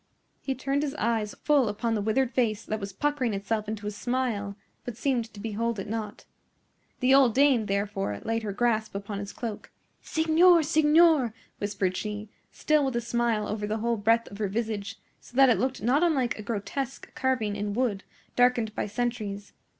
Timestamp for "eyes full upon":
0.95-1.93